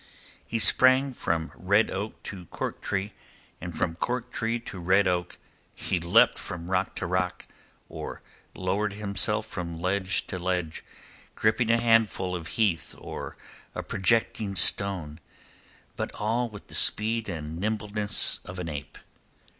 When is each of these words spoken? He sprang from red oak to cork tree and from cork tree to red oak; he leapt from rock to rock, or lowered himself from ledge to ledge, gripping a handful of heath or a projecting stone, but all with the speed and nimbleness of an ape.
He 0.47 0.57
sprang 0.57 1.13
from 1.13 1.51
red 1.55 1.91
oak 1.91 2.23
to 2.23 2.45
cork 2.45 2.81
tree 2.81 3.13
and 3.61 3.77
from 3.77 3.93
cork 3.93 4.31
tree 4.31 4.59
to 4.61 4.79
red 4.79 5.07
oak; 5.07 5.37
he 5.75 5.99
leapt 5.99 6.39
from 6.39 6.71
rock 6.71 6.95
to 6.95 7.05
rock, 7.05 7.45
or 7.87 8.23
lowered 8.55 8.93
himself 8.93 9.45
from 9.45 9.79
ledge 9.79 10.25
to 10.25 10.39
ledge, 10.39 10.83
gripping 11.35 11.69
a 11.69 11.77
handful 11.77 12.35
of 12.35 12.47
heath 12.57 12.95
or 12.97 13.37
a 13.75 13.83
projecting 13.83 14.55
stone, 14.55 15.19
but 15.95 16.11
all 16.13 16.49
with 16.49 16.65
the 16.65 16.73
speed 16.73 17.29
and 17.29 17.59
nimbleness 17.59 18.39
of 18.43 18.57
an 18.57 18.69
ape. 18.69 18.97